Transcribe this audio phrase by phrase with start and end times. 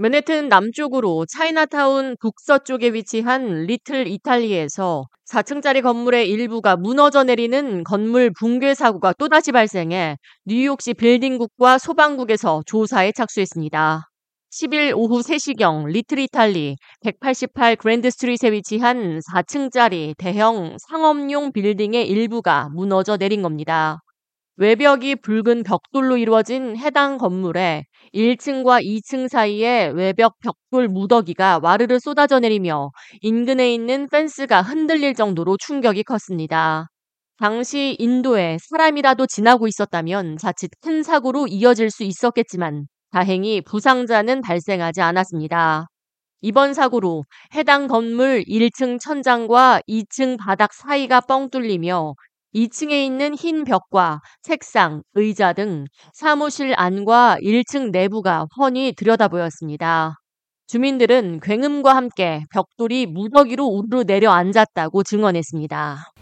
[0.00, 9.12] 맨해튼 남쪽으로 차이나타운 북서쪽에 위치한 리틀 이탈리에서 4층짜리 건물의 일부가 무너져 내리는 건물 붕괴 사고가
[9.18, 10.16] 또다시 발생해
[10.46, 14.08] 뉴욕시 빌딩국과 소방국에서 조사에 착수했습니다.
[14.50, 23.18] 10일 오후 3시경 리틀 이탈리 188 그랜드 스트리트에 위치한 4층짜리 대형 상업용 빌딩의 일부가 무너져
[23.18, 24.00] 내린 겁니다.
[24.60, 32.90] 외벽이 붉은 벽돌로 이루어진 해당 건물에 1층과 2층 사이에 외벽 벽돌 무더기가 와르르 쏟아져 내리며
[33.22, 36.88] 인근에 있는 펜스가 흔들릴 정도로 충격이 컸습니다.
[37.38, 45.86] 당시 인도에 사람이라도 지나고 있었다면 자칫 큰 사고로 이어질 수 있었겠지만 다행히 부상자는 발생하지 않았습니다.
[46.42, 52.14] 이번 사고로 해당 건물 1층 천장과 2층 바닥 사이가 뻥 뚫리며
[52.54, 60.16] 2층에 있는 흰 벽과 책상, 의자 등 사무실 안과 1층 내부가 훤히 들여다보였습니다.
[60.66, 66.12] 주민들은 굉음과 함께 벽돌이 무더기로 우르르 내려앉았다고 증언했습니다.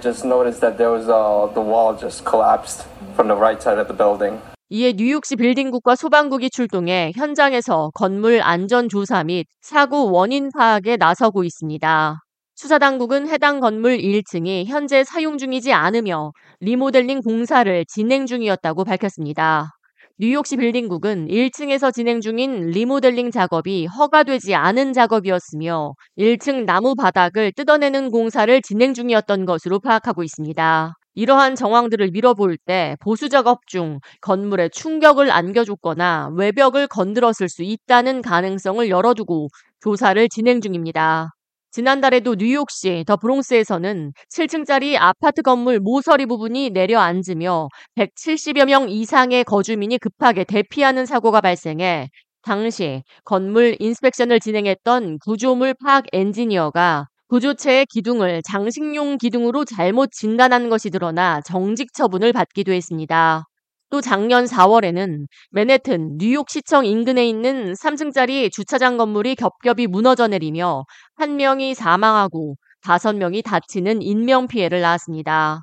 [0.00, 3.88] Just noticed that there was uh, the wall just collapsed from the right side of
[3.88, 4.40] the building.
[4.68, 12.18] 이에 뉴욕시 빌딩국과 소방국이 출동해 현장에서 건물 안전 조사 및 사고 원인 파악에 나서고 있습니다.
[12.56, 19.75] 수사 당국은 해당 건물 1층이 현재 사용 중이지 않으며 리모델링 공사를 진행 중이었다고 밝혔습니다.
[20.18, 28.62] 뉴욕시 빌딩국은 1층에서 진행 중인 리모델링 작업이 허가되지 않은 작업이었으며 1층 나무 바닥을 뜯어내는 공사를
[28.62, 30.94] 진행 중이었던 것으로 파악하고 있습니다.
[31.16, 38.88] 이러한 정황들을 밀어볼 때 보수 작업 중 건물에 충격을 안겨줬거나 외벽을 건드렸을 수 있다는 가능성을
[38.88, 39.48] 열어두고
[39.82, 41.34] 조사를 진행 중입니다.
[41.76, 47.68] 지난달에도 뉴욕시 더 브롱스에서는 7층짜리 아파트 건물 모서리 부분이 내려앉으며
[47.98, 52.08] 170여 명 이상의 거주민이 급하게 대피하는 사고가 발생해
[52.40, 61.42] 당시 건물 인스펙션을 진행했던 구조물 파악 엔지니어가 구조체의 기둥을 장식용 기둥으로 잘못 진단한 것이 드러나
[61.42, 63.44] 정직 처분을 받기도 했습니다.
[63.90, 71.74] 또 작년 4월에는 맨해튼 뉴욕시청 인근에 있는 3층짜리 주차장 건물이 겹겹이 무너져 내리며 한 명이
[71.74, 75.60] 사망하고 다섯 명이 다치는 인명피해를 낳았습니다.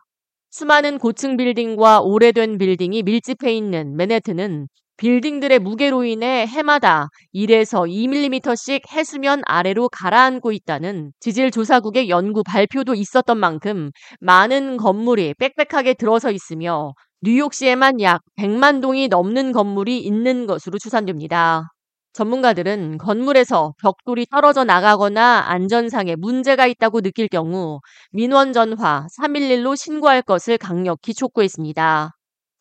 [0.51, 4.67] 수많은 고층 빌딩과 오래된 빌딩이 밀집해 있는 맨해튼은
[4.97, 13.89] 빌딩들의 무게로 인해 해마다 1에서 2mm씩 해수면 아래로 가라앉고 있다는 지질조사국의 연구 발표도 있었던 만큼
[14.19, 16.93] 많은 건물이 빽빽하게 들어서 있으며
[17.25, 21.69] 뉴욕시에만 약 100만 동이 넘는 건물이 있는 것으로 추산됩니다.
[22.11, 27.79] 전문가들은 건물에서 벽돌이 떨어져 나가거나 안전상에 문제가 있다고 느낄 경우
[28.11, 32.11] 민원 전화 311로 신고할 것을 강력히 촉구했습니다.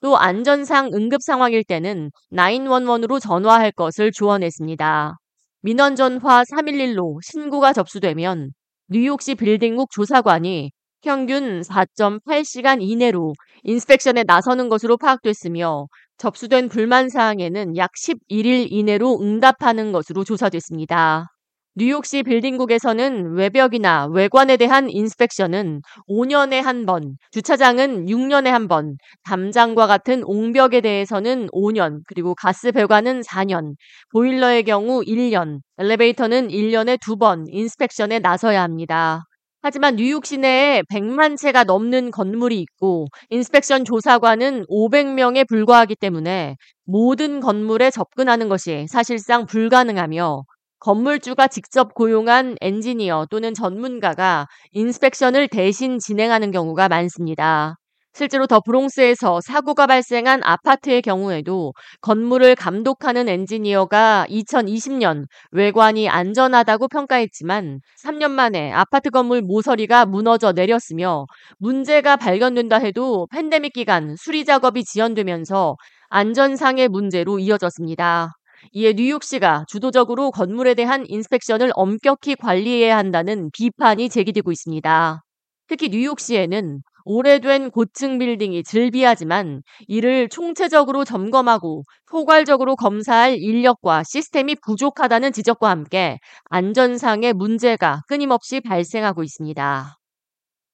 [0.01, 5.17] 또 안전상 응급 상황일 때는 911으로 전화할 것을 조언했습니다.
[5.63, 8.53] 민원 전화 311로 신고가 접수되면
[8.87, 10.71] 뉴욕시 빌딩국 조사관이
[11.03, 13.33] 평균 4.8시간 이내로
[13.65, 15.87] 인스펙션에 나서는 것으로 파악됐으며
[16.17, 21.27] 접수된 불만 사항에는 약 11일 이내로 응답하는 것으로 조사됐습니다.
[21.75, 30.23] 뉴욕시 빌딩국에서는 외벽이나 외관에 대한 inspection은 5년에 한 번, 주차장은 6년에 한 번, 담장과 같은
[30.23, 33.75] 옹벽에 대해서는 5년, 그리고 가스 배관은 4년,
[34.13, 39.25] 보일러의 경우 1년, 엘리베이터는 1년에 2번 inspection에 나서야 합니다.
[39.65, 47.93] 하지만 뉴욕 시내에 100만 채가 넘는 건물이 있고 inspection 조사관은 500명에 불과하기 때문에 모든 건물에
[47.93, 50.43] 접근하는 것이 사실상 불가능하며
[50.81, 57.77] 건물주가 직접 고용한 엔지니어 또는 전문가가 인스펙션을 대신 진행하는 경우가 많습니다.
[58.15, 68.31] 실제로 더 브롱스에서 사고가 발생한 아파트의 경우에도 건물을 감독하는 엔지니어가 2020년 외관이 안전하다고 평가했지만 3년
[68.31, 71.25] 만에 아파트 건물 모서리가 무너져 내렸으며
[71.59, 75.77] 문제가 발견된다 해도 팬데믹 기간 수리 작업이 지연되면서
[76.11, 78.33] 안전상의 문제로 이어졌습니다.
[78.73, 85.23] 이에 뉴욕시가 주도적으로 건물에 대한 인스펙션을 엄격히 관리해야 한다는 비판이 제기되고 있습니다.
[85.67, 95.71] 특히 뉴욕시에는 오래된 고층 빌딩이 즐비하지만 이를 총체적으로 점검하고 포괄적으로 검사할 인력과 시스템이 부족하다는 지적과
[95.71, 96.19] 함께
[96.51, 99.97] 안전상의 문제가 끊임없이 발생하고 있습니다.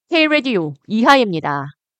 [0.09, 1.78] K-Radio 이하입니다.